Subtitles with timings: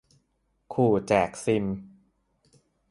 [0.73, 1.65] ขู่แจกซิม